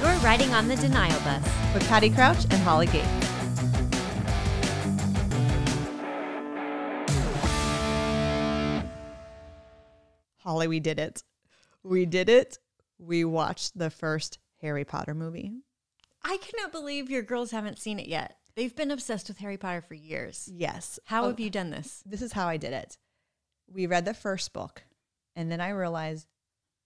[0.00, 1.42] You're riding on the denial bus.
[1.74, 3.08] with Patty Crouch and Holly Gates.
[10.38, 11.22] Holly, we did it.
[11.82, 12.58] We did it.
[12.98, 15.52] We watched the first Harry Potter movie.
[16.24, 18.36] I cannot believe your girls haven't seen it yet.
[18.56, 20.48] They've been obsessed with Harry Potter for years.
[20.52, 20.98] Yes.
[21.04, 22.02] How Oh, have you done this?
[22.04, 22.96] This is how I did it.
[23.72, 24.82] We read the first book,
[25.38, 26.26] and then I realized,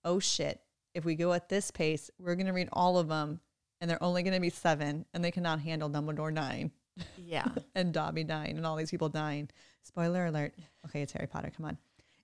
[0.05, 0.61] oh shit,
[0.95, 3.41] if we go at this pace, we're going to read all of them,
[3.81, 6.71] and they're only going to be seven, and they cannot handle Dumbledore nine.
[7.17, 7.49] Yeah.
[7.75, 9.49] and Dobby dying and all these people dying.
[9.83, 10.53] Spoiler alert.
[10.85, 11.51] Okay, it's Harry Potter.
[11.57, 11.79] Come on.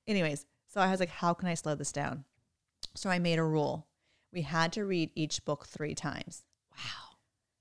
[0.07, 2.25] Anyways, so I was like, how can I slow this down?
[2.95, 3.87] So I made a rule.
[4.31, 6.45] We had to read each book three times.
[6.77, 7.17] wow.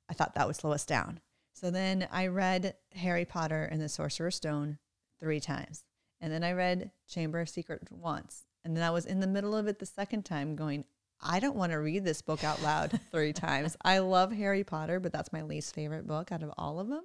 [0.09, 1.21] I thought that would slow us down.
[1.53, 4.77] So then I read Harry Potter and the Sorcerer's Stone
[5.21, 5.85] three times.
[6.19, 8.46] And then I read Chamber of Secrets once.
[8.67, 10.83] And then I was in the middle of it the second time going,
[11.21, 13.77] I don't want to read this book out loud three times.
[13.81, 17.03] I love Harry Potter, but that's my least favorite book out of all of them.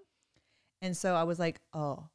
[0.81, 2.09] And so I was like, oh.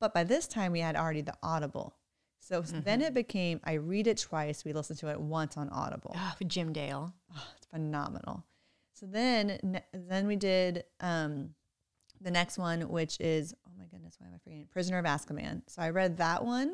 [0.00, 1.96] But by this time, we had already the Audible.
[2.38, 3.14] So then it mm-hmm.
[3.14, 4.64] became I read it twice.
[4.64, 6.14] We listened to it once on Audible.
[6.16, 7.12] Oh, Jim Dale.
[7.34, 8.44] Oh, it's phenomenal.
[8.92, 11.56] So then, ne- then we did um,
[12.20, 14.68] the next one, which is oh my goodness, why am I forgetting?
[14.70, 15.62] Prisoner of Azkaban.
[15.66, 16.72] So I read that one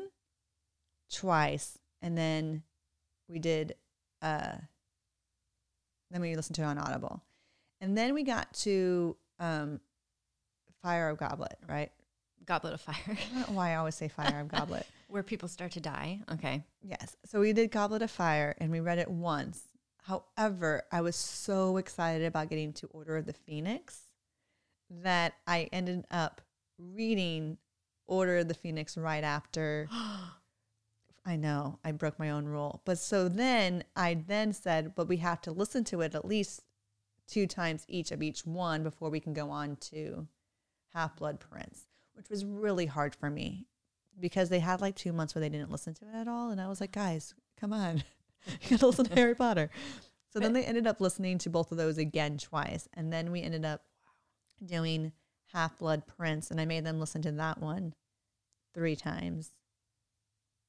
[1.11, 2.61] twice, and then
[3.27, 3.75] we did.
[4.21, 4.57] Uh,
[6.11, 7.23] then we listened to it on Audible,
[7.81, 9.79] and then we got to um,
[10.83, 11.57] Fire of Goblet.
[11.67, 11.91] Right?
[12.45, 12.95] Goblet of Fire.
[13.07, 14.85] I don't know why I always say Fire of Goblet.
[15.07, 16.19] Where people start to die.
[16.33, 16.63] Okay.
[16.81, 17.15] Yes.
[17.25, 19.61] So we did Goblet of Fire and we read it once.
[20.01, 24.01] However, I was so excited about getting to Order of the Phoenix
[24.89, 26.41] that I ended up
[26.77, 27.57] reading
[28.07, 29.87] Order of the Phoenix right after.
[31.25, 32.81] I know I broke my own rule.
[32.85, 36.61] But so then I then said, but we have to listen to it at least
[37.27, 40.27] two times each of each one before we can go on to
[40.93, 43.67] Half Blood Prince, which was really hard for me
[44.19, 46.49] because they had like two months where they didn't listen to it at all.
[46.49, 48.03] And I was like, guys, come on.
[48.61, 49.69] you gotta listen to Harry Potter.
[50.31, 52.87] So then they ended up listening to both of those again twice.
[52.95, 53.83] And then we ended up
[54.65, 55.11] doing
[55.53, 56.49] Half Blood Prince.
[56.49, 57.93] And I made them listen to that one
[58.73, 59.53] three times.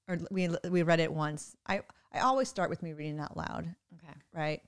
[0.09, 1.57] Or we we read it once.
[1.67, 1.81] I,
[2.13, 4.15] I always start with me reading out loud, Okay.
[4.33, 4.63] right?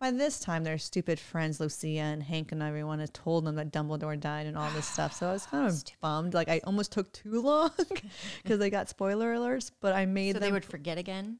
[0.00, 3.70] By this time, their stupid friends, Lucia and Hank and everyone, had told them that
[3.70, 5.12] Dumbledore died and all this stuff.
[5.12, 6.34] So I was kind of bummed.
[6.34, 7.70] Like I almost took too long
[8.42, 9.70] because they got spoiler alerts.
[9.80, 10.48] But I made So them.
[10.48, 11.38] they would forget again?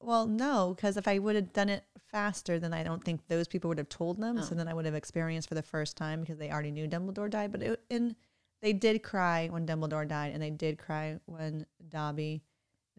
[0.00, 3.48] well, no, because if I would have done it faster, then I don't think those
[3.48, 4.38] people would have told them.
[4.38, 4.42] Oh.
[4.42, 7.30] So then I would have experienced for the first time because they already knew Dumbledore
[7.30, 7.52] died.
[7.52, 8.14] But it, and
[8.62, 12.42] they did cry when Dumbledore died, and they did cry when Dobby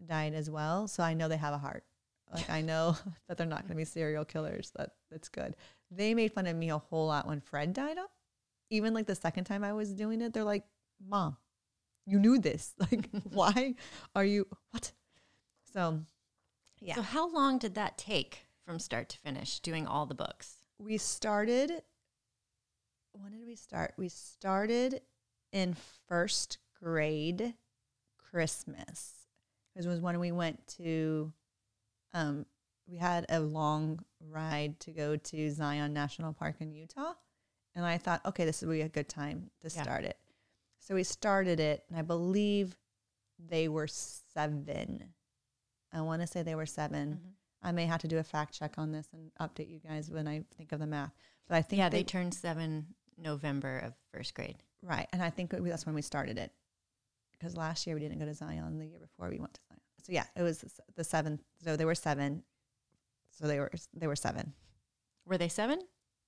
[0.04, 0.88] died as well.
[0.88, 1.84] So I know they have a heart.
[2.32, 2.96] Like I know
[3.28, 4.72] that they're not going to be serial killers.
[4.76, 5.56] That that's good.
[5.90, 7.98] They made fun of me a whole lot when Fred died.
[7.98, 8.10] Up,
[8.70, 10.64] even like the second time I was doing it, they're like,
[11.06, 11.36] "Mom,
[12.04, 12.74] you knew this.
[12.90, 13.74] Like, why
[14.14, 14.92] are you what?"
[15.72, 16.00] So,
[16.80, 16.96] yeah.
[16.96, 20.56] So how long did that take from start to finish doing all the books?
[20.78, 21.82] we started
[23.12, 25.00] when did we start we started
[25.52, 25.74] in
[26.06, 27.54] first grade
[28.18, 29.25] christmas
[29.76, 31.32] it was when we went to
[32.14, 32.46] um
[32.88, 37.12] we had a long ride to go to zion national park in utah
[37.74, 39.82] and i thought okay this would be a good time to Yeah.
[39.82, 40.18] start it
[40.80, 42.76] so we started it and i believe
[43.38, 45.12] they were seven
[45.92, 47.28] i want to say they were 7 Mm-hmm.
[47.62, 50.28] I may have to do a fact check on this and update you guys when
[50.28, 51.10] I think of the math.
[51.48, 54.56] But I think Yeah, they they, turned seven November of first grade.
[54.82, 56.52] right, and I think that's when we started it
[57.38, 58.78] because last year we didn't go to Zion.
[58.78, 59.80] The year before we went to Zion.
[60.02, 60.64] So yeah, it was
[60.94, 61.42] the seventh.
[61.64, 62.42] So they were seven.
[63.30, 64.54] So they were they were seven.
[65.26, 65.80] Were they seven?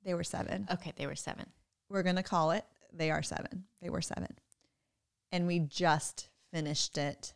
[0.05, 0.67] They were seven.
[0.71, 1.47] Okay, they were seven.
[1.89, 2.65] We're gonna call it.
[2.93, 3.65] They are seven.
[3.81, 4.35] They were seven,
[5.31, 7.35] and we just finished it.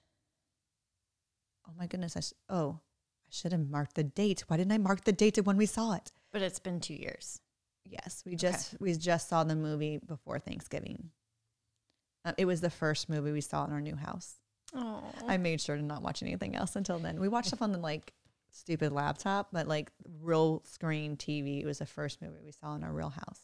[1.68, 2.16] Oh my goodness!
[2.16, 2.80] I s oh
[3.26, 4.44] I should have marked the date.
[4.48, 6.12] Why didn't I mark the date of when we saw it?
[6.32, 7.40] But it's been two years.
[7.84, 11.10] Yes, we just we just saw the movie before Thanksgiving.
[12.24, 14.36] Uh, it was the first movie we saw in our new house.
[14.74, 17.20] Oh, I made sure to not watch anything else until then.
[17.20, 18.12] We watched stuff on the like
[18.50, 19.90] stupid laptop, but like
[20.20, 21.60] real screen TV.
[21.62, 23.40] It was the first movie we saw in our real house.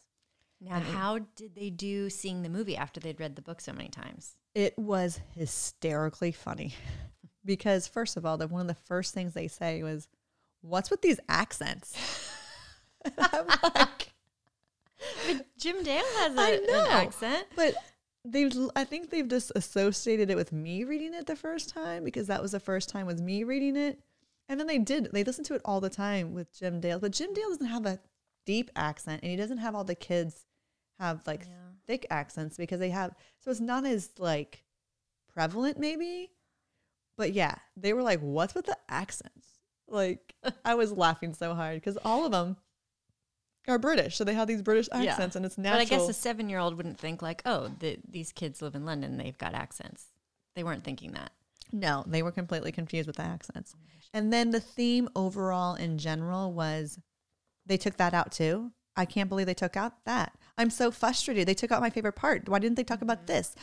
[0.61, 3.89] now how did they do seeing the movie after they'd read the book so many
[3.89, 4.35] times?
[4.55, 6.73] It was hysterically funny
[7.45, 10.07] because first of all, the one of the first things they say was,
[10.61, 11.95] "What's with these accents?"
[13.17, 14.13] I'm like,
[15.27, 16.81] But Jim Dale has I a, know.
[16.85, 17.47] an accent.
[17.55, 17.73] But
[18.25, 22.27] they've I think they've just associated it with me reading it the first time because
[22.27, 23.99] that was the first time with me reading it.
[24.47, 25.09] And then they did.
[25.13, 26.99] They listened to it all the time with Jim Dale.
[26.99, 27.99] But Jim Dale doesn't have a
[28.45, 30.45] deep accent and he doesn't have all the kids
[30.99, 31.53] have like Yeah.
[31.87, 34.63] thick accents because they have so it's not as like
[35.33, 36.31] prevalent maybe.
[37.17, 39.47] But yeah, they were like, What's with the accents?
[39.87, 40.33] Like
[40.65, 42.57] I was laughing so hard because all of them
[43.67, 44.17] are British.
[44.17, 45.79] So they have these British accents and it's natural.
[45.79, 48.75] But I guess a seven year old wouldn't think like, oh, the, these kids live
[48.75, 49.17] in London.
[49.17, 50.07] They've got accents.
[50.55, 51.31] They weren't thinking that.
[51.71, 53.75] No, they were completely confused with the accents.
[54.13, 56.99] And then the theme overall in general was
[57.65, 58.71] they took that out too.
[58.95, 60.33] I can't believe they took out that.
[60.57, 61.47] I'm so frustrated.
[61.47, 62.49] They took out my favorite part.
[62.49, 63.27] Why didn't they talk about mm-hmm.
[63.27, 63.55] this?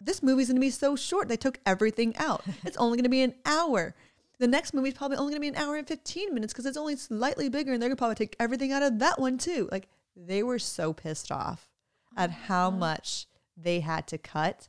[0.00, 1.28] This movie's going to be so short.
[1.28, 2.44] They took everything out.
[2.64, 3.94] It's only going to be an hour.
[4.38, 6.76] The next movie's probably only going to be an hour and 15 minutes because it's
[6.76, 9.68] only slightly bigger and they're going to probably take everything out of that one too.
[9.72, 11.68] Like they were so pissed off
[12.16, 13.26] oh at how much
[13.56, 14.68] they had to cut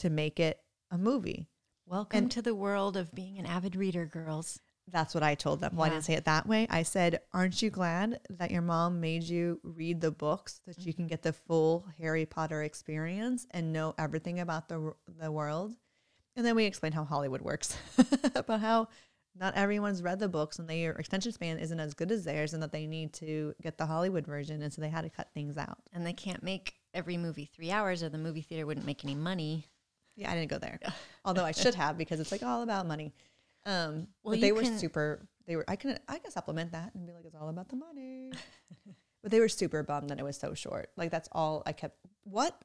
[0.00, 1.48] to make it a movie.
[1.86, 4.58] Welcome And- to the world of being an avid reader, girls.
[4.90, 5.76] That's what I told them.
[5.76, 6.66] Well, I didn't say it that way.
[6.68, 10.84] I said, Aren't you glad that your mom made you read the books so that
[10.84, 11.02] you mm-hmm.
[11.02, 15.74] can get the full Harry Potter experience and know everything about the, the world?
[16.36, 17.76] And then we explained how Hollywood works,
[18.34, 18.88] about how
[19.36, 22.62] not everyone's read the books and their extension span isn't as good as theirs and
[22.62, 24.62] that they need to get the Hollywood version.
[24.62, 25.78] And so they had to cut things out.
[25.92, 29.14] And they can't make every movie three hours or the movie theater wouldn't make any
[29.14, 29.66] money.
[30.16, 30.78] Yeah, I didn't go there.
[31.24, 33.12] Although I should have because it's like all about money.
[33.66, 35.26] Um, Well, but they were can- super.
[35.46, 35.64] They were.
[35.68, 35.98] I can.
[36.08, 38.30] I can supplement that and be like, it's all about the money.
[39.22, 40.90] but they were super bummed that it was so short.
[40.96, 41.96] Like that's all I kept.
[42.22, 42.58] What?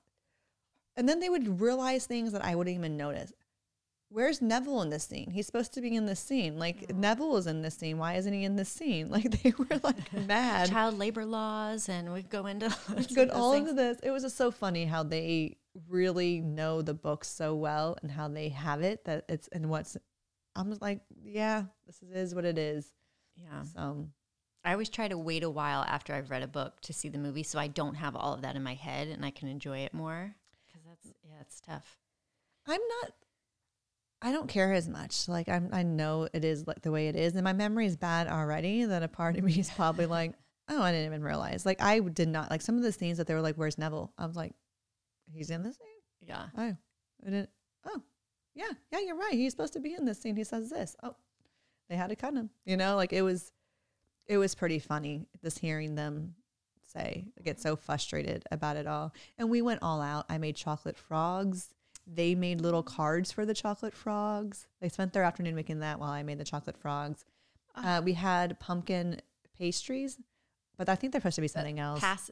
[0.95, 3.33] And then they would realize things that I wouldn't even notice.
[4.11, 5.29] Where's Neville in this scene?
[5.29, 6.57] He's supposed to be in this scene.
[6.57, 7.99] Like Neville is in this scene.
[7.99, 9.09] Why isn't he in this scene?
[9.19, 10.69] Like they were like mad.
[10.69, 12.75] Child labor laws, and we go into
[13.13, 13.69] good all things.
[13.69, 13.99] into this.
[14.01, 15.57] It was just so funny how they
[15.87, 19.95] really know the book so well and how they have it that it's and what's.
[20.55, 22.91] I'm just like, yeah, this is what it is.
[23.35, 23.63] Yeah.
[23.63, 24.07] So
[24.65, 27.17] I always try to wait a while after I've read a book to see the
[27.17, 29.79] movie so I don't have all of that in my head and I can enjoy
[29.79, 30.35] it more.
[30.65, 31.97] Because that's, yeah, it's tough.
[32.67, 33.13] I'm not.
[34.21, 35.27] I don't care as much.
[35.27, 37.95] Like I'm, I know it is like the way it is, and my memory is
[37.95, 38.85] bad already.
[38.85, 40.33] That a part of me is probably like,
[40.67, 41.65] oh, I didn't even realize.
[41.65, 44.11] Like I did not like some of the scenes that they were like, "Where's Neville?"
[44.17, 44.53] I was like,
[45.31, 46.45] "He's in this scene." Yeah.
[46.57, 46.75] Oh,
[47.25, 47.49] I didn't.
[47.85, 48.01] Oh,
[48.55, 49.33] yeah, yeah, you're right.
[49.33, 50.35] He's supposed to be in this scene.
[50.35, 50.95] He says this.
[51.01, 51.15] Oh,
[51.89, 52.49] they had to cut him.
[52.65, 53.51] You know, like it was,
[54.27, 56.35] it was pretty funny just hearing them
[56.85, 59.13] say get so frustrated about it all.
[59.37, 60.25] And we went all out.
[60.29, 61.69] I made chocolate frogs.
[62.11, 64.67] They made little cards for the chocolate frogs.
[64.81, 67.23] They spent their afternoon making that while I made the chocolate frogs.
[67.75, 69.21] Uh, we had pumpkin
[69.57, 70.17] pastries,
[70.77, 71.99] but I think they're supposed to be something else.
[71.99, 72.31] Pass,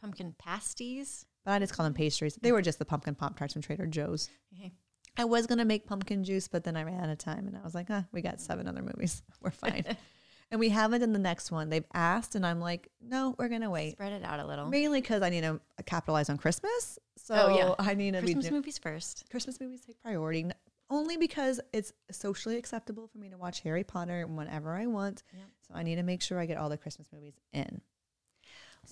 [0.00, 1.26] pumpkin pasties.
[1.44, 2.36] but I just call them pastries.
[2.40, 4.28] They were just the pumpkin pop tarts from Trader Joe's.
[4.54, 4.72] Okay.
[5.16, 7.62] I was gonna make pumpkin juice, but then I ran out of time, and I
[7.62, 9.22] was like, "Ah, we got seven other movies.
[9.40, 9.84] We're fine."
[10.50, 11.70] and we haven't in the next one.
[11.70, 14.66] They've asked, and I'm like, "No, we're gonna wait." Spread it out a little.
[14.68, 17.74] Mainly because I need to capitalize on Christmas, so Oh, yeah.
[17.78, 19.24] I need to Christmas movies first.
[19.30, 20.46] Christmas movies take priority.
[20.88, 25.24] Only because it's socially acceptable for me to watch Harry Potter whenever I want.
[25.32, 25.42] Yep.
[25.66, 27.80] So I need to make sure I get all the Christmas movies in.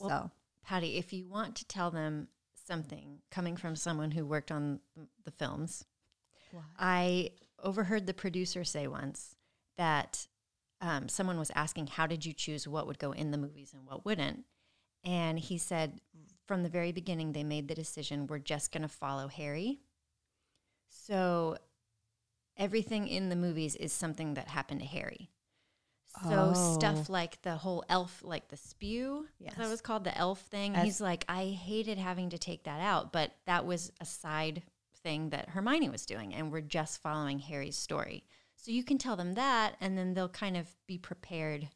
[0.01, 0.31] Well, so
[0.65, 2.27] Patty, if you want to tell them
[2.67, 4.81] something coming from someone who worked on
[5.25, 5.85] the films,
[6.77, 7.31] I
[7.63, 9.37] overheard the producer say once
[9.77, 10.27] that
[10.81, 13.87] um, someone was asking, How did you choose what would go in the movies and
[13.87, 14.45] what wouldn't?
[15.05, 16.01] And he said,
[16.47, 19.81] From the very beginning, they made the decision we're just going to follow Harry.
[20.89, 21.57] So
[22.57, 25.31] everything in the movies is something that happened to Harry.
[26.23, 26.75] So Oh.
[26.75, 29.55] stuff like the whole elf, like the spew, yes.
[29.57, 30.77] that was called the elf thing.
[30.77, 34.63] As- He's like, I hated having to take that out, but that was a side
[35.03, 38.23] thing that Hermione was doing, and we're just following Harry's story.
[38.55, 41.69] So you can tell them that, and then they'll kind of be prepared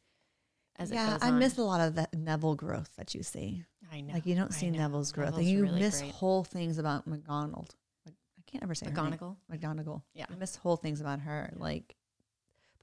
[0.76, 1.40] as yeah, I on.
[1.40, 3.64] miss a lot of that Neville growth that you see.
[3.92, 4.14] I know.
[4.14, 4.78] Like you don't I see know.
[4.80, 6.12] Neville's growth, Neville's and you really miss great.
[6.12, 7.74] whole things about McDonald.
[8.04, 8.86] Like, I can't ever say.
[8.86, 9.36] McGonagall.
[9.52, 10.02] McGonagall.
[10.14, 10.26] Yeah.
[10.30, 11.52] you miss whole things about her.
[11.56, 11.96] Like,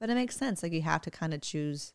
[0.00, 0.62] but it makes sense.
[0.62, 1.92] Like you have to kind of choose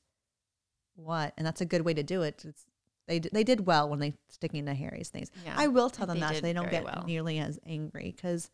[0.96, 2.44] what, and that's a good way to do it.
[2.46, 2.66] It's,
[3.08, 5.32] they d- they did well when they sticking to Harry's things.
[5.46, 7.04] Yeah, I will tell them they that so they don't get well.
[7.06, 8.50] nearly as angry because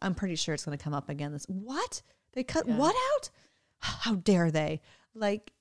[0.00, 1.32] I'm pretty sure it's going to come up again.
[1.32, 2.02] This what
[2.32, 2.76] they cut Yeah.
[2.76, 3.30] what out?
[3.78, 4.80] How dare they?
[5.14, 5.52] Like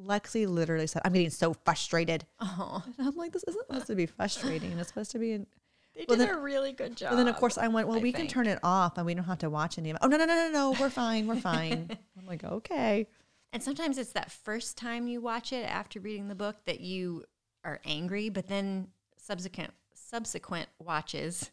[0.00, 3.94] Lexi literally said, "I'm getting so frustrated." Oh, And I'm like, this isn't supposed to
[3.94, 4.72] be frustrating.
[4.78, 5.32] It's supposed to be.
[5.32, 5.46] An,
[5.94, 7.10] they Well, did then- a really good job.
[7.10, 9.14] but then, of course, I went, well, I we can turn it off and we
[9.14, 9.98] don't have to watch any of it.
[10.02, 10.76] Oh, no, no, no, no, no.
[10.80, 11.26] We're fine.
[11.26, 11.90] We're fine.
[12.18, 13.06] I'm like, okay.
[13.52, 17.24] And sometimes it's that first time you watch it after reading the book that you
[17.64, 21.50] are angry, but then subsequent subsequent watches,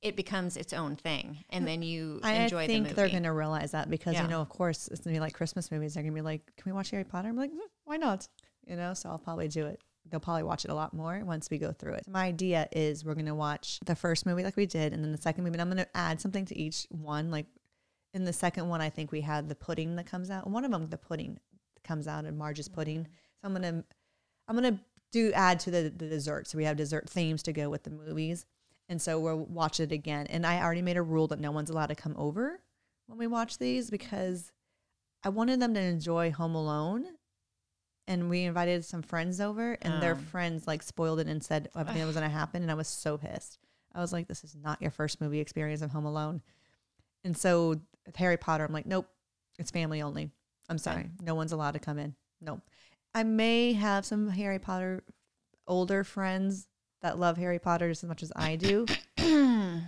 [0.00, 2.94] it becomes its own thing, and then you I enjoy think the movie.
[2.94, 4.22] they're going to realize that because Yeah.
[4.22, 5.94] you know, of course, it's going to be like Christmas movies.
[5.94, 8.28] They're going to be like, "Can we watch Harry Potter?" I'm like, "Hmm, "Why not?"
[8.66, 9.80] You know, so I'll probably do it.
[10.10, 12.04] They'll probably watch it a lot more once we go through it.
[12.08, 15.12] My idea is we're going to watch the first movie like we did, and then
[15.12, 15.54] the second movie.
[15.54, 17.30] And I'm going to add something to each one.
[17.30, 17.46] Like
[18.14, 20.48] in the second one, I think we had the pudding that comes out.
[20.48, 21.38] One of them, the pudding
[21.84, 22.74] comes out, and Marge's mm-hmm.
[22.74, 23.06] pudding.
[23.40, 23.84] So I'm gonna,
[24.48, 24.80] I'm gonna
[25.12, 26.48] do add to the the dessert.
[26.48, 28.44] So we have dessert themes to go with the movies.
[28.88, 30.26] And so we'll watch it again.
[30.26, 32.60] And I already made a rule that no one's allowed to come over
[33.06, 34.52] when we watch these because
[35.24, 37.06] I wanted them to enjoy Home Alone.
[38.08, 40.30] And we invited some friends over, and their Oh.
[40.30, 42.62] friends like spoiled it and said everything was going to happen.
[42.62, 43.58] And I was so pissed.
[43.94, 46.42] I was like, this is not your first movie experience of Home Alone.
[47.24, 49.06] And so with Harry Potter, I'm like, nope,
[49.58, 50.30] it's family only.
[50.68, 51.10] I'm sorry.
[51.20, 52.14] No one's allowed to come in.
[52.40, 52.60] Nope.
[53.14, 55.04] I may have some Harry Potter
[55.68, 56.66] older friends
[57.02, 58.86] that love Harry Potter just as much as I do.
[59.18, 59.82] Do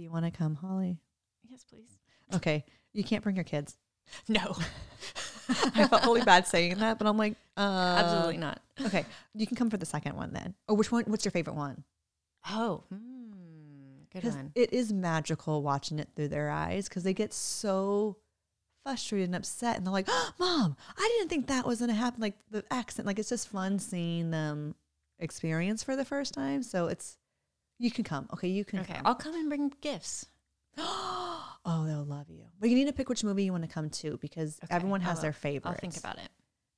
[0.00, 0.98] you want to come, Holly?
[1.48, 1.98] yes, please.
[2.34, 2.64] Okay.
[2.92, 3.76] You can't bring your kids.
[4.28, 4.56] No,
[5.48, 8.60] I felt really bad saying that, but I'm like, uh, absolutely not.
[8.84, 9.04] Okay.
[9.34, 10.54] You can come for the second one then.
[10.68, 11.04] Or which one?
[11.06, 11.84] What's your favorite one?
[12.50, 14.52] Oh, hmm, good one.
[14.54, 18.16] it is magical watching it through their eyes because they get so
[18.84, 22.20] frustrated and upset and they're like, Mom, I didn't think that was going to happen.
[22.20, 24.74] Like the accent, like it's just fun seeing them
[25.18, 26.62] experience for the first time.
[26.62, 27.18] So it's,
[27.78, 28.28] you can come.
[28.32, 28.48] Okay.
[28.48, 29.02] You can Okay, come.
[29.04, 30.26] I'll come and bring gifts.
[31.66, 32.44] oh, they'll love you.
[32.58, 35.02] But you need to pick which movie you want to come to because Okay, everyone
[35.02, 35.70] I has their favorite.
[35.70, 36.28] I'll think about it.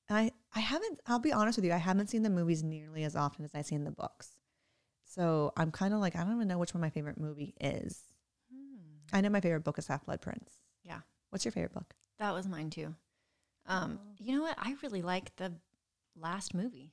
[0.09, 3.05] And I, I haven't, I'll be honest with you, I haven't seen the movies nearly
[3.05, 4.31] as often as I've seen the books.
[5.05, 8.01] So I'm kind of like, I don't even know which one my favorite movie is.
[9.13, 10.53] I know my favorite book is Half Blood Prince.
[10.85, 11.01] Yeah.
[11.31, 11.95] What's your favorite book?
[12.19, 12.95] That was mine too.
[13.67, 14.15] Um, Oh.
[14.19, 14.57] you know what?
[14.59, 15.53] I really like the
[16.17, 16.93] last movie.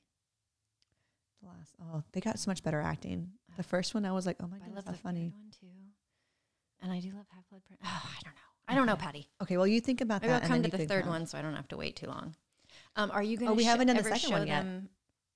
[1.42, 1.74] The last.
[1.82, 3.30] Oh, they got so much better acting.
[3.56, 5.32] The first one, I was like, oh my I god, love that's funny.
[5.34, 5.66] one too.
[6.82, 7.80] And I do love Half Blood Prince.
[7.84, 8.40] Oh, I don't know.
[8.68, 9.28] I don't know, Patty.
[9.42, 10.48] Okay, well, you think about Maybe I'll that.
[10.48, 12.34] come to the third one so I don't have to wait too long.
[12.96, 14.62] Um, are you going to Oh, we haven't done the second one yet.
[14.64, 14.88] them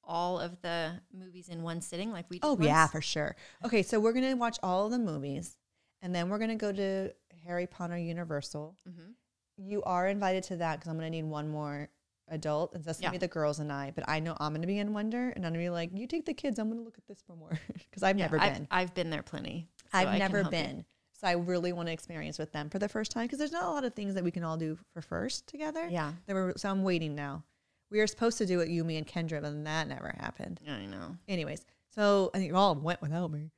[0.03, 3.37] all of the movies in one sitting like we did Oh yeah, for sure.
[3.65, 5.57] Okay, so we're gonna watch all of the movies,
[6.03, 7.13] and then we're gonna go to
[7.47, 8.77] Harry Potter Universal.
[8.89, 9.13] Mhm.
[9.57, 11.89] You are invited to that because I'm gonna need one more
[12.29, 13.93] adult, and that's gonna be the girls and I.
[13.95, 16.25] But I know I'm gonna be in Wonder, and I'm gonna be like, you take
[16.27, 16.59] the kids.
[16.59, 17.57] I'm gonna look at this for more
[17.91, 18.69] because I've Yeah, never I've, been.
[18.71, 19.69] I've been there plenty.
[19.93, 20.79] so I I've can never been.
[20.79, 20.85] you.
[21.21, 23.65] So I really want to experience with them for the first time because there's not
[23.65, 25.87] a lot of things that we can all do for first together.
[25.91, 27.45] Yeah, There were, so I'm waiting now.
[27.91, 30.61] We were supposed to do it, you, me, and Kendra, but that never happened.
[30.67, 31.17] I know.
[31.29, 33.51] Anyways, so I think you all went without me.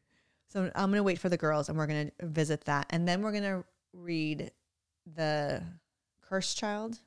[0.48, 3.32] So I'm gonna wait for the girls, and we're gonna visit that, and then we're
[3.32, 4.50] gonna read
[5.14, 5.62] the
[6.22, 6.98] Cursed Child.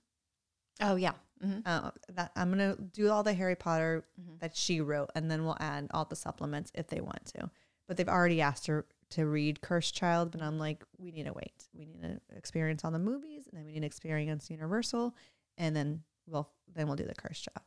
[0.82, 1.14] Oh yeah.
[1.42, 4.40] hmm Uh, that I'm gonna do all the Harry Potter Mhm.
[4.40, 7.50] that she wrote, and then we'll add all the supplements if they want to.
[7.88, 11.34] But they've already asked her to read Cursed Child, but I'm like, we need to
[11.34, 11.68] wait.
[11.74, 15.16] We need to experience all the movies, and then we need to experience Universal,
[15.58, 17.66] and then we'll then we'll do the Cursed Child.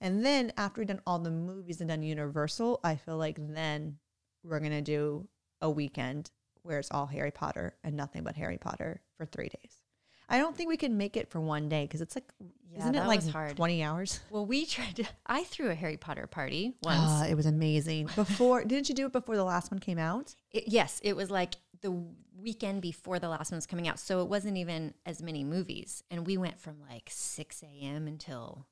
[0.00, 3.98] And then after we've done all the movies and done Universal, I feel like then
[4.44, 5.28] we're gonna do
[5.60, 6.30] a weekend
[6.62, 9.85] where it's all Harry Potter and nothing but Harry Potter for three days.
[10.28, 12.24] I don't think we can make it for one day because it's like,
[12.72, 13.56] Yeah, isn't it like hard.
[13.56, 14.20] 20 hours?
[14.30, 15.04] Well, we tried to.
[15.26, 16.98] I threw a Harry Potter party once.
[17.02, 18.06] Ah, it was amazing.
[18.16, 20.34] Before, didn't you do it before the last one came out?
[20.50, 21.92] It- yes, it was like the
[22.38, 26.02] weekend before the last one was coming out, so it wasn't even as many movies,
[26.10, 28.06] and we went from like six a.m.
[28.06, 28.66] until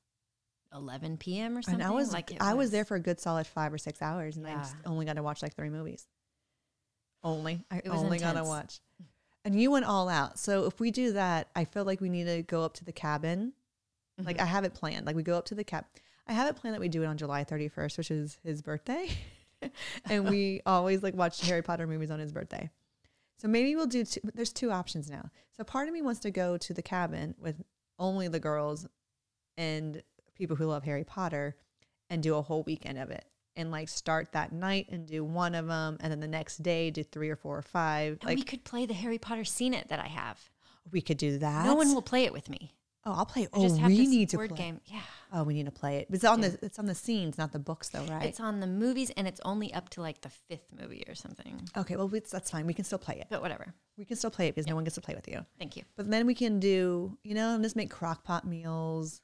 [0.73, 1.57] eleven p.m.
[1.57, 1.81] or something.
[1.81, 4.37] And I was like, I was there for a good solid five or six hours,
[4.37, 4.57] and I Yeah.
[4.59, 6.05] just only got to watch like three movies.
[7.23, 8.79] Only, I was only got to watch.
[9.45, 10.37] And you went all out.
[10.39, 12.91] So if we do that, I feel like we need to go up to the
[12.91, 13.53] cabin.
[14.17, 14.41] Like Mhm.
[14.41, 15.05] I have it planned.
[15.05, 15.85] Like we go up to the cab.
[16.27, 19.09] I have it planned that we do it on July 31st, which is his birthday,
[20.05, 22.69] and we always like watch Harry Potter movies on his birthday.
[23.37, 24.03] So maybe we'll do.
[24.05, 25.29] Two, there's two options now.
[25.55, 27.61] So part of me wants to go to the cabin with
[27.99, 28.87] only the girls
[29.57, 30.01] and
[30.33, 31.55] people who love Harry Potter,
[32.09, 33.25] and do a whole weekend of it,
[33.57, 36.91] and like start that night and do one of them, and then the next day
[36.91, 38.13] do three or four or five.
[38.21, 40.39] And like we could play the Harry Potter Scene It that I have.
[40.91, 41.65] we could do that.
[41.65, 42.71] No one will play it with me.
[43.07, 43.43] Oh, I'll play.
[43.43, 44.57] I Oh, just have we this need to word play.
[44.57, 44.81] game.
[44.85, 44.99] Yeah,
[45.31, 46.07] Oh, we need to play it.
[46.09, 46.49] It's on Yeah.
[46.49, 48.25] the it's on the scenes, not the books, though, right?
[48.25, 51.69] it's on the movies, and it's only up to like the fifth movie or something.
[51.77, 52.65] okay, well, that's fine.
[52.65, 53.27] We can still play it.
[53.29, 53.75] But whatever.
[53.97, 55.45] We can still play it because no one gets to play with you.
[55.59, 55.83] Thank you.
[55.95, 59.21] But then we can do, you know, just make crock pot meals,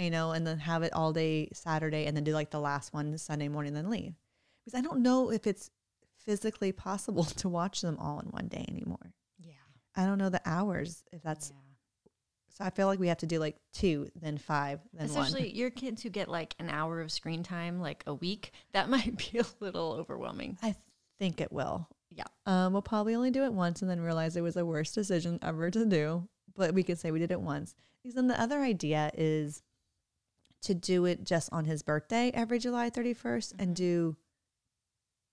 [0.00, 2.92] you know, and then have it all day Saturday, and then do like the last
[2.92, 4.14] one Sunday morning, then leave.
[4.64, 5.70] Because I don't know if it's
[6.24, 9.12] physically possible to watch them all in one day anymore.
[9.38, 9.52] Yeah.
[9.96, 11.50] I don't know the hours if that's.
[11.50, 11.56] Yeah.
[12.56, 15.54] So I feel like we have to do like two, then five, then Especially one.
[15.54, 19.16] your kids who get like an hour of screen time like a week, that might
[19.16, 20.58] be a little overwhelming.
[20.62, 20.74] I
[21.18, 21.88] think it will.
[22.10, 22.24] Yeah.
[22.44, 25.38] Um, we'll probably only do it once and then realize it was the worst decision
[25.42, 26.28] ever to do.
[26.56, 27.74] But we could say we did it once.
[28.02, 29.62] Because then the other idea is
[30.62, 33.60] to do it just on his birthday every July 31st Mhm.
[33.62, 34.16] and do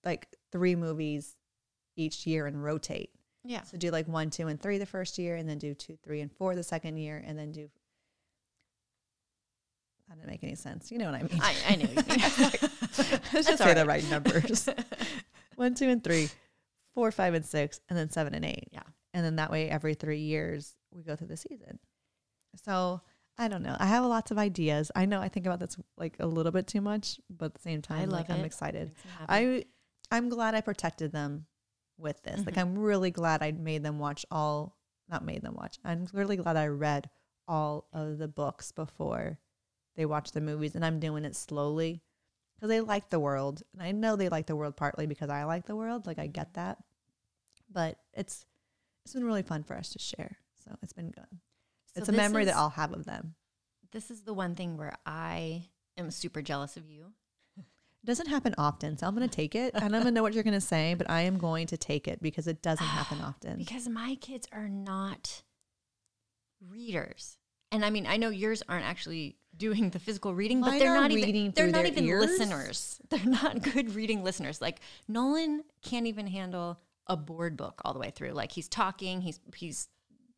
[0.04, 1.36] like three movies
[1.96, 3.10] each year and rotate.
[3.44, 3.62] Yeah.
[3.62, 6.20] So do like one, two, and three the first year, and then do two, three,
[6.20, 7.70] and four the second year, and then do.
[10.08, 10.90] That didn't make any sense.
[10.90, 11.40] You know what I mean?
[11.42, 11.84] I, I know.
[11.86, 13.20] what you mean.
[13.32, 14.02] Let's just say the right.
[14.02, 14.68] right numbers.
[15.56, 16.28] one, two, and three,
[16.94, 18.68] four, five, and six, and then seven and eight.
[18.72, 18.82] Yeah.
[19.12, 21.78] And then that way, every three years, we go through the season.
[22.64, 23.00] So
[23.38, 23.76] I don't know.
[23.78, 24.90] I have lots of ideas.
[24.96, 27.60] I know I think about this like a little bit too much, but at the
[27.60, 28.88] same time, like love I'm excited.
[28.88, 29.64] Makes me happy.
[30.10, 31.46] I I'm glad I protected them
[31.96, 32.44] with this.
[32.44, 32.60] Like Mhm.
[32.60, 34.76] I'm really glad I made them watch all
[35.08, 35.78] not made them watch.
[35.84, 37.08] I'm really glad I read
[37.46, 39.38] all of the books before
[39.94, 42.02] they watch the movies and I'm doing it slowly
[42.60, 43.62] cuz they like the world.
[43.72, 46.26] And I know they like the world partly because I like the world, like I
[46.26, 46.82] get that.
[47.70, 48.46] But it's
[49.04, 50.38] it's been really fun for us to share.
[50.64, 51.40] So it's been good.
[51.98, 53.34] So it's a memory is- that I'll have of them.
[53.92, 57.12] This is the one thing where I am super jealous of you.
[57.56, 57.64] It
[58.06, 58.96] doesn't happen often.
[58.98, 59.74] So I'm going to take it.
[59.74, 61.76] and I'm going to know what you're going to say, but I am going to
[61.76, 63.56] take it because it doesn't happen often.
[63.58, 65.42] Because my kids are not
[66.70, 67.38] readers.
[67.70, 71.10] And I mean, I know yours aren't actually doing the physical reading, but they're not
[71.10, 72.26] even they're not even ears.
[72.38, 73.00] listeners.
[73.10, 74.60] They're not good reading listeners.
[74.60, 78.30] Like Nolan can't even handle a board book all the way through.
[78.32, 79.88] Like he's talking, he's he's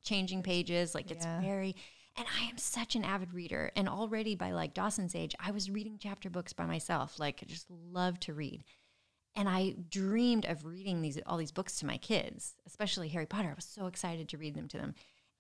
[0.03, 1.41] changing pages, like it's Yeah.
[1.41, 1.77] very
[2.17, 3.71] and I am such an avid reader.
[3.77, 7.19] And already by like Dawson's age, I was reading chapter books by myself.
[7.21, 8.65] Like I just love to read.
[9.37, 13.51] And I dreamed of reading these all these books to my kids, especially Harry Potter.
[13.51, 14.95] I was so excited to read them to them.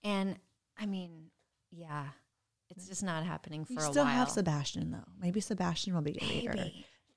[0.04, 0.36] And
[0.78, 1.30] I mean,
[1.72, 2.06] yeah,
[2.70, 4.12] it's just not happening for You a still while.
[4.14, 5.04] have Sebastian though.
[5.20, 6.70] Maybe Sebastian will be a reader.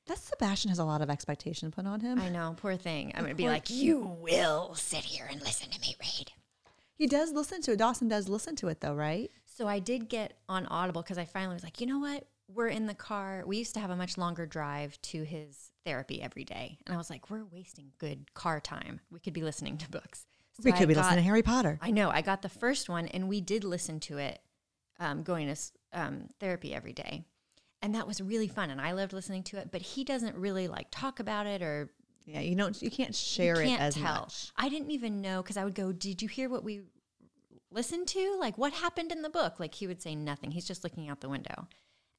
[0.08, 2.20] That Sebastian has a lot of expectation put on him.
[2.20, 3.14] I know, poor thing.
[3.16, 6.32] I'm gonna be like, you will sit here and listen to me read.
[6.96, 7.80] He does listen to it.
[7.80, 9.32] Dawson does listen to it though, right?
[9.46, 12.28] So I did get on Audible because I finally was like, you know what?
[12.48, 13.44] We're in the car.
[13.46, 16.78] We used to have a much longer drive to his therapy every day.
[16.86, 19.00] And I was like, we're wasting good car time.
[19.12, 20.26] We could be listening to books.
[20.54, 21.80] So we I could be got- listening to Harry Potter.
[21.82, 22.10] I know.
[22.10, 24.40] I got the first one and we did listen to it
[25.00, 25.60] um, going to
[25.94, 27.26] um, therapy every day.
[27.82, 28.70] And that was really fun.
[28.70, 29.70] And I loved listening to it.
[29.72, 31.90] But he doesn't really like talk about it or
[32.26, 32.82] Yeah, you don't.
[32.82, 34.22] You can't share you can't it as tell.
[34.22, 34.52] much.
[34.56, 36.82] I didn't even know because I would go, Did you hear what we
[37.72, 38.38] listened to?
[38.40, 39.60] Like, what happened in the book?
[39.60, 40.52] Like, he would say nothing.
[40.52, 41.68] He's just looking out the window.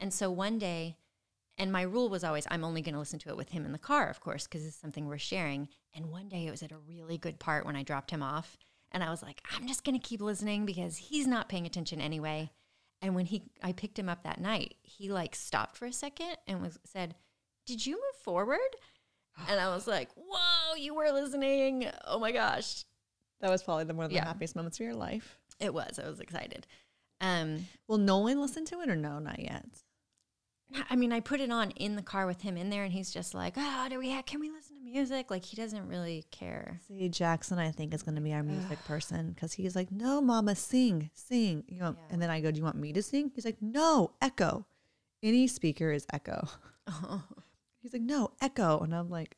[0.01, 0.97] And so one day,
[1.57, 3.73] and my rule was always, I'm only going to listen to it with him in
[3.73, 5.69] the car, of course, because it's something we're sharing.
[5.95, 8.59] And one day it was at a really good part when I dropped him off.
[8.90, 12.01] And I was like, I'm just going to keep listening because he's not paying attention
[12.01, 12.51] anyway.
[13.01, 16.37] And when he, I picked him up that night, he like stopped for a second
[16.47, 17.14] and was said,
[17.67, 18.59] "Did you move forward?"
[19.49, 21.90] And I was like, "Whoa, you were listening!
[22.07, 22.85] Oh my gosh,
[23.40, 24.25] That was probably the one of the Yeah.
[24.27, 25.38] happiest moments of your life.
[25.61, 25.99] it was!
[25.99, 26.66] I was excited."
[27.20, 29.18] Um, Will Nolan listen to it or no?
[29.18, 29.66] Not yet.
[30.90, 33.12] I mean, I put it on in the car with him in there, and he's
[33.12, 34.25] just like, "Oh, do we have?
[34.27, 36.81] Can we listen to music?" Like he doesn't really care.
[36.88, 40.20] See, Jackson, I think is going to be our music person because he's like, "No,
[40.20, 42.07] Mama, sing, sing." You know, Yeah.
[42.11, 44.66] and then I go, "Do you want me to sing?" He's like, "No, echo.
[45.23, 46.49] Any speaker is echo."
[47.85, 49.37] He's like, "No, echo," and I'm like,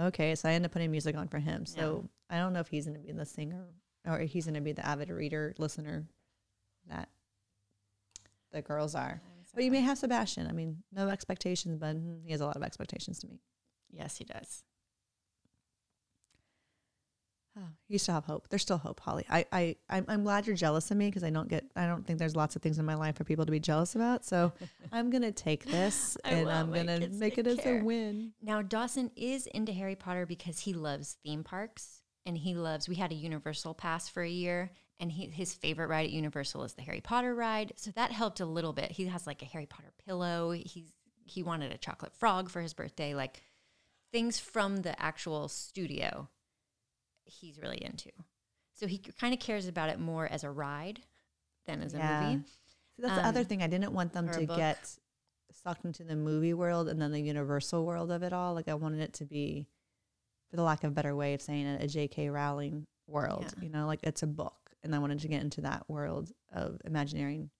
[0.00, 1.66] "Okay." So I end up putting music on for him.
[1.66, 3.66] So I don't know if he's going to be the singer
[4.06, 6.06] or if he's going to be the avid reader, listener
[6.88, 7.10] that
[8.50, 9.20] the girls are.
[9.54, 10.46] But you may have Sebastian.
[10.46, 13.42] I mean, no expectations, but he has a lot of expectations to me.
[13.90, 14.64] Yes, he does.
[17.56, 18.48] Oh, you still have hope.
[18.48, 19.26] There's still hope, Holly.
[19.28, 22.06] I, I, I'm, I'm glad you're jealous of me because I don't get, I don't
[22.06, 24.24] think there's lots of things in my life for people to be jealous about.
[24.24, 24.52] So
[24.92, 28.32] I'm gonna take this and I'm gonna make it as a win.
[28.40, 32.88] Now Dawson is into Harry Potter because he loves theme parks and he loves.
[32.88, 36.64] We had a Universal pass for a year, and he, his favorite ride at Universal
[36.64, 37.72] is the Harry Potter ride.
[37.76, 38.92] So that helped a little bit.
[38.92, 40.52] He has like a Harry Potter pillow.
[40.52, 40.92] He's
[41.24, 43.42] he wanted a chocolate frog for his birthday, like
[44.12, 46.28] things from the actual studio.
[47.24, 48.10] He's really into.
[48.74, 51.00] So he kind of cares about it more as a ride
[51.66, 52.20] than as Yeah.
[52.20, 52.44] a movie.
[52.96, 53.62] See, that's the other Um, thing.
[53.62, 54.98] I didn't want them to get
[55.52, 58.54] sucked into the movie world and then the universal world of it all.
[58.54, 59.66] Like I wanted it to be,
[60.50, 62.28] for the lack of a better way of saying it, a J.K.
[62.30, 63.52] Rowling world.
[63.56, 63.62] Yeah.
[63.64, 66.80] You know, like it's a book, and I wanted to get into that world of
[66.84, 67.50] imagineering.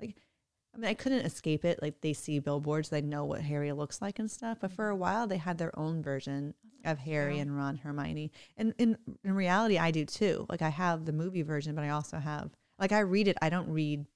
[0.00, 0.16] Like,
[0.74, 1.80] I mean, I couldn't escape it.
[1.80, 4.58] Like they see billboards, they know what Harry looks like and stuff.
[4.60, 6.54] But for a while, they had their own version
[6.86, 7.42] of Harry Yeah.
[7.42, 10.46] and Ron, Hermione, and in in reality, I do too.
[10.48, 13.36] Like I have the movie version, but I also have like I read it.
[13.42, 14.06] I don't read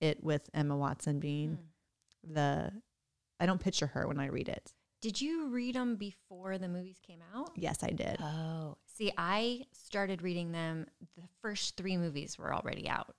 [0.00, 1.58] it with Emma Watson being
[2.24, 2.32] Hmm.
[2.34, 2.72] the
[3.40, 4.72] I don't picture her when I read it.
[5.02, 7.50] Did you read them before the movies came out?
[7.56, 8.16] Yes, I did.
[8.20, 10.86] Oh, see, I started reading them.
[11.16, 13.14] The first three movies were already out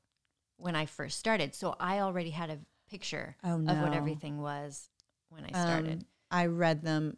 [0.58, 4.90] when I first started, so I already had a picture Oh, of what everything was
[5.30, 5.94] when I started.
[6.02, 7.18] Um, I read them.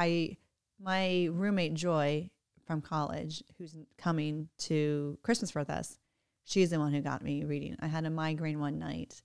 [0.00, 0.36] I
[0.82, 2.30] my roommate Joy
[2.66, 5.98] from college, who's coming to Christmas with us,
[6.44, 7.76] she's the one who got me reading.
[7.80, 9.20] I had a migraine one night,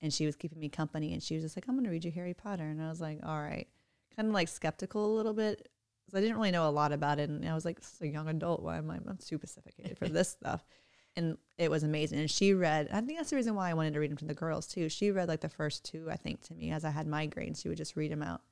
[0.00, 2.04] and she was keeping me company, and she was just like, "I'm going to read
[2.04, 3.66] you Harry Potter," and I was like, "All right,"
[4.14, 5.68] kind of like skeptical a little bit.
[6.06, 8.00] 'cause I didn't really know a lot about it, and I was like, "This is
[8.02, 8.62] a young adult.
[8.62, 8.96] Why am I?
[8.96, 10.64] I'm too sophisticated for this stuff."
[11.16, 12.20] And it was amazing.
[12.20, 12.88] And she read.
[12.92, 14.88] I think that's the reason why I wanted to read them to the girls too.
[14.88, 17.60] She read like the first two, I think, to me as I had migraines.
[17.60, 18.42] She would just read them out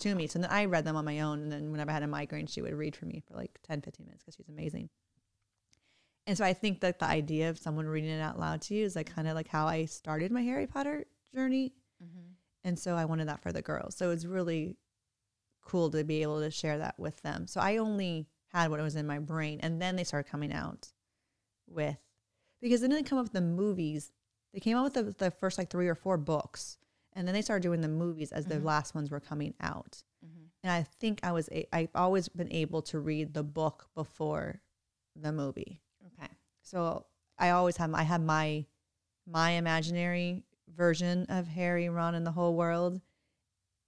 [0.00, 0.26] to me.
[0.26, 1.42] So then I read them on my own.
[1.42, 3.82] And then whenever I had a migraine, she would read for me for like 10,
[3.82, 4.88] 15 minutes because she's amazing.
[6.26, 8.84] And so I think that the idea of someone reading it out loud to you
[8.84, 11.72] is like kind of like how I started my Harry Potter journey.
[12.02, 12.32] Mm-hmm.
[12.64, 13.96] And so I wanted that for the girls.
[13.96, 14.76] So it's really
[15.64, 17.46] cool to be able to share that with them.
[17.46, 19.60] So I only had what was in my brain.
[19.62, 20.88] And then they started coming out
[21.66, 21.98] with,
[22.60, 24.12] because they didn't come up with the movies.
[24.52, 26.76] They came out with the, the first like three or four books.
[27.12, 28.64] And then they started doing the movies as the Mhm.
[28.64, 30.02] last ones were coming out.
[30.24, 30.44] Mm-hmm.
[30.62, 34.60] And I think I was, a, I've always been able to read the book before
[35.16, 35.80] the movie.
[36.06, 36.28] Okay.
[36.62, 37.06] So
[37.38, 38.66] I always have I have my
[39.26, 43.00] my imaginary version of Harry, Ron, and the whole world,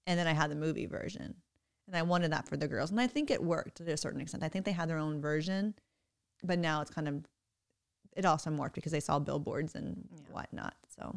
[0.06, 1.34] and then I had the movie version,
[1.86, 4.20] and I wanted that for the girls, and I think it worked to a certain
[4.20, 4.42] extent.
[4.42, 5.74] I think they had their own version,
[6.42, 7.24] but now it's kind of
[8.16, 10.32] it also morphed because they saw billboards and Yeah.
[10.32, 10.74] whatnot.
[10.88, 11.16] So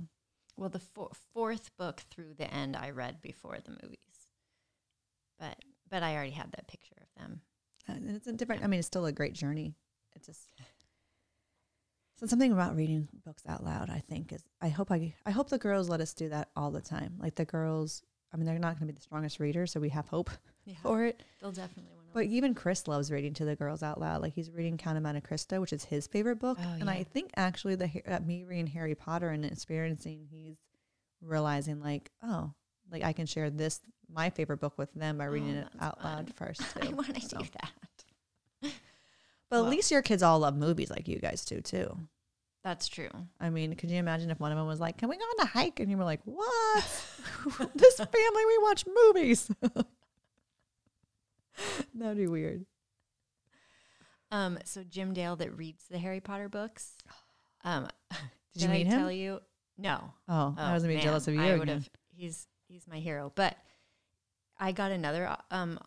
[0.57, 3.97] Well, the four, fourth book through the end I read before the movies,
[5.39, 5.57] but
[5.89, 7.41] but I already had that picture of them.
[7.89, 8.63] uh, and it's a different.
[8.63, 9.75] I mean, it's still a great journey.
[10.15, 10.49] It's just.
[12.17, 15.49] So something about reading books out loud, I think, is I hope I I hope
[15.49, 17.15] the girls let us do that all the time.
[17.19, 19.89] Like the girls, I mean, they're not going to be the strongest readers, so we
[19.89, 20.29] have hope
[20.63, 21.21] Yeah, for it.
[21.41, 21.91] they'll definitely.
[22.15, 24.21] But even Chris loves reading to the girls out loud.
[24.21, 26.89] Like he's reading Count of Monte Cristo, which is his favorite book, Oh, and yeah.
[26.91, 30.55] I think actually the uh, me reading Harry Potter and experiencing, he's
[31.21, 32.53] realizing like, oh,
[32.89, 36.03] like I can share this my favorite book with them by reading Oh, it out
[36.03, 36.33] loud fun.
[36.55, 36.61] first.
[36.81, 36.95] I Too.
[36.95, 38.71] want to So- do that.
[39.49, 41.95] But at least your kids all love movies like you guys do too.
[42.63, 43.09] That's true.
[43.39, 45.45] I mean, could you imagine if one of them was like, "Can we go on
[45.45, 46.83] a hike?" and you were like, "What?
[47.75, 49.51] this family we watch movies."
[51.95, 52.65] That'd be weird.
[54.31, 56.95] Um, so Jim Dale that reads the Harry Potter books.
[57.63, 57.87] Um,
[58.53, 58.99] Did you I meet him?
[58.99, 59.39] tell you?
[59.75, 60.13] No.
[60.29, 61.41] Oh, I was gonna be man, jealous of you.
[61.41, 61.59] I again.
[61.59, 61.89] would have.
[62.15, 63.31] He's he's my hero.
[63.33, 63.57] But
[64.59, 65.79] I got another um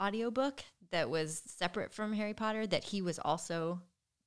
[0.00, 3.80] audiobook that was separate from Harry Potter that he was also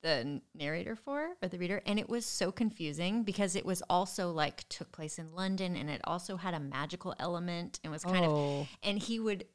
[0.03, 4.31] the narrator for or the reader and it was so confusing because it was also
[4.31, 8.25] like took place in London and it also had a magical element and was kind
[8.25, 9.45] of oh, and he would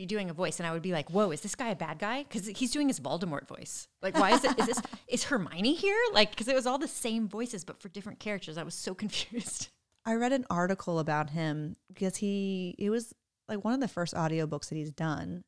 [0.00, 1.98] be doing a voice and I would be like, "Whoa, is this guy a bad
[1.98, 3.86] guy?" cuz he's doing his Voldemort voice.
[4.00, 6.00] Like, why is it is this is Hermione here?
[6.12, 8.56] Like cuz it was all the same voices but for different characters.
[8.56, 9.68] I was so confused.
[10.06, 13.14] I read an article about him because he it was
[13.48, 15.44] like one of the first audiobooks that he's done.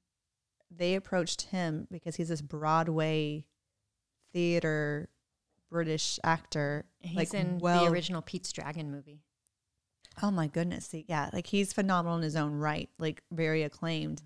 [0.71, 3.47] They approached him because he's this Broadway
[4.33, 5.09] theater
[5.71, 6.85] British actor.
[7.01, 9.23] He's like in well, the original Pete's Dragon movie.
[10.21, 10.95] Oh my goodness.
[11.09, 14.23] Yeah, like he's phenomenal in his own right, like very acclaimed.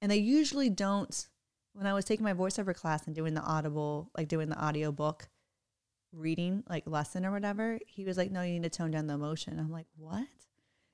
[0.00, 1.28] And they usually don't
[1.76, 4.90] when I was taking my voiceover class and doing the audible, like doing the audio
[4.90, 5.28] book
[6.10, 9.14] reading, like lesson or whatever, he was like, No, you need to tone down the
[9.14, 9.58] emotion.
[9.58, 10.26] I'm like, What?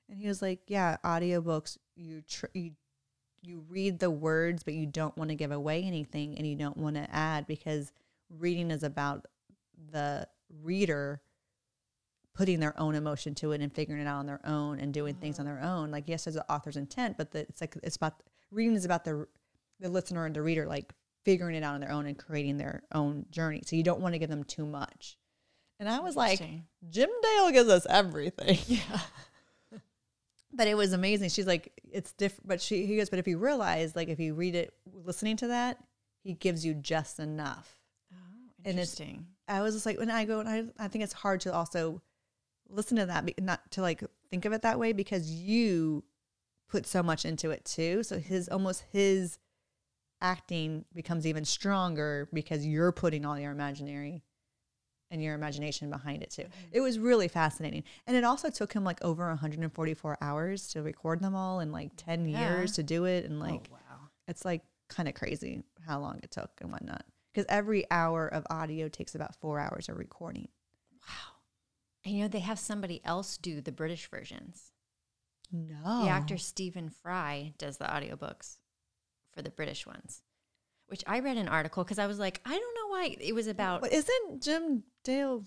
[0.09, 2.71] And he was like, Yeah, audiobooks, you tr- you
[3.41, 6.77] you read the words, but you don't want to give away anything and you don't
[6.77, 7.91] want to add because
[8.29, 9.25] reading is about
[9.91, 10.27] the
[10.61, 11.21] reader
[12.33, 15.13] putting their own emotion to it and figuring it out on their own and doing
[15.15, 15.55] things on mm-hmm.
[15.55, 15.91] their own.
[15.91, 18.21] Like yes, there's the author's intent, but the, it's like it's about
[18.53, 19.27] reading is about the
[19.79, 20.93] the listener and the reader like
[21.25, 23.61] figuring it out on their own and creating their own journey.
[23.65, 25.17] So you don't want to give them too much.
[25.79, 26.39] And I was like,
[26.89, 28.57] Jim Dale gives us everything.
[28.67, 28.99] yeah.
[30.55, 31.29] But it was amazing.
[31.29, 32.47] She's like, it's different.
[32.47, 35.47] But she he goes, but if you realize, like, if you read it, listening to
[35.47, 35.79] that,
[36.23, 37.75] he gives you just enough.
[38.13, 38.17] Oh,
[38.63, 39.25] And it's- interesting.
[39.47, 42.01] I was just like, when I go, and I, I think it's hard to also
[42.69, 46.03] listen to that, be- not to like think of it that way because you
[46.73, 48.01] put so much into it too.
[48.01, 49.37] So his almost his
[50.19, 54.23] acting becomes even stronger because you're putting all your imaginary
[55.11, 56.41] and your imagination behind it too.
[56.41, 56.69] Mm-hmm.
[56.71, 57.83] It was really fascinating.
[58.07, 61.91] And it also took him like over 144 hours to record them all and like
[61.95, 62.55] 10 Yeah.
[62.55, 63.25] years to do it.
[63.25, 63.99] And oh, like, oh, wow.
[64.27, 67.05] it's like kind of crazy how long it took and whatnot.
[67.31, 70.47] Because every hour of audio takes about four hours of recording.
[71.07, 71.35] Wow.
[72.03, 74.72] And you know, they have somebody else do the British versions.
[75.53, 76.03] No.
[76.03, 78.57] The actor Stephen Fry does the audiobooks
[79.33, 80.23] for the British ones,
[80.87, 83.47] which I read an article because I was like, I don't know why it was
[83.47, 83.81] about.
[83.81, 85.45] But isn't Jim Dale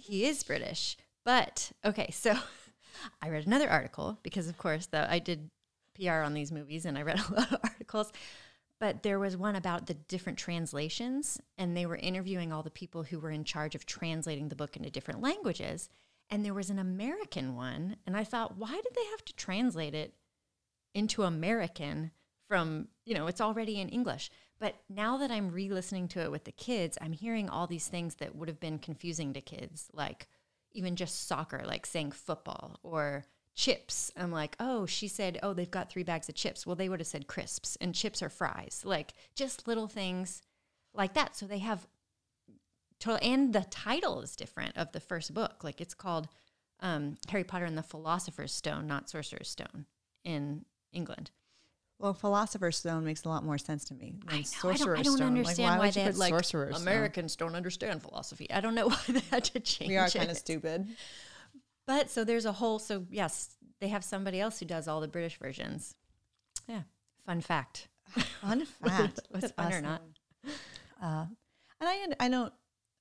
[0.00, 2.10] He is British, but okay.
[2.10, 2.34] So
[3.22, 5.50] I read another article because, of course, though I did
[5.94, 8.12] PR on these movies and I read a lot of articles.
[8.80, 13.04] But there was one about the different translations, and they were interviewing all the people
[13.04, 15.88] who were in charge of translating the book into different languages.
[16.30, 19.94] And there was an American one, and I thought, why did they have to translate
[19.94, 20.14] it
[20.94, 22.12] into American
[22.48, 24.30] from, you know, it's already in English.
[24.58, 27.88] But now that I'm re listening to it with the kids, I'm hearing all these
[27.88, 30.28] things that would have been confusing to kids, like
[30.72, 34.10] even just soccer, like saying football or chips.
[34.16, 36.66] I'm like, oh, she said, oh, they've got three bags of chips.
[36.66, 38.82] Well, they would have said crisps, and chips are fries.
[38.84, 40.42] Like just little things
[40.92, 41.36] like that.
[41.36, 41.86] So they have
[43.12, 45.62] and the title is different of the first book.
[45.62, 46.28] Like it's called
[46.80, 49.86] um, Harry Potter and the Philosopher's Stone, not Sorcerer's Stone
[50.24, 51.30] in England.
[51.98, 54.44] Well, Philosopher's Stone makes a lot more sense to me I than know.
[54.44, 55.26] Sorcerer's I don't, I don't Stone.
[55.28, 56.88] understand like, why, would you they put like Sorcerer's Stone?
[56.88, 58.50] Americans don't understand philosophy.
[58.50, 60.88] I don't know why they had to change We are kind of stupid.
[61.86, 62.78] But so there's a whole.
[62.78, 65.94] So yes, they have somebody else who does all the British versions.
[66.68, 66.82] Yeah,
[67.26, 67.88] fun fact.
[68.40, 69.20] Fun fact.
[69.30, 70.02] Was fun or not?
[71.02, 71.26] Uh,
[71.80, 72.52] and I, I don't,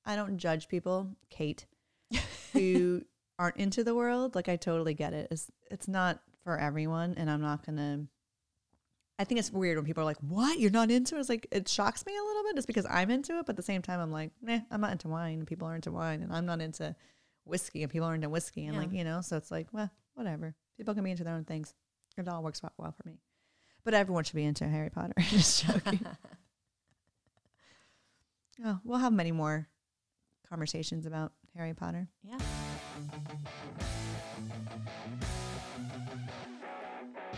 [0.05, 1.65] I don't judge people, Kate,
[2.53, 3.03] who
[3.39, 4.35] aren't into the world.
[4.35, 5.27] Like I totally get it.
[5.31, 8.05] It's, it's not for everyone, and I'm not gonna.
[9.19, 10.59] I think it's weird when people are like, "What?
[10.59, 13.09] You're not into it?" It's like it shocks me a little bit, just because I'm
[13.11, 13.45] into it.
[13.45, 15.75] But at the same time, I'm like, "Nah, I'm not into wine, and people are
[15.75, 16.95] into wine, and I'm not into
[17.45, 18.81] whiskey, and people are into whiskey, and Yeah.
[18.81, 20.55] like you know." So it's like, well, whatever.
[20.77, 21.73] People can be into their own things.
[22.17, 23.19] It all works out well for me.
[23.83, 25.13] But everyone should be into Harry Potter.
[25.29, 25.99] just joking.
[28.63, 29.67] Oh, we'll have many more
[30.53, 32.07] conversations about Harry Potter.
[32.23, 32.37] Yeah.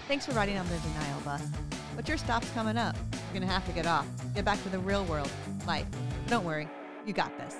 [0.09, 1.41] Thanks for riding on the denial bus.
[1.95, 2.93] But your stop's coming up.
[3.13, 4.05] You're going to have to get off.
[4.33, 5.31] Get back to the real world,
[5.65, 5.85] life.
[6.23, 6.67] But don't worry,
[7.05, 7.55] you got this.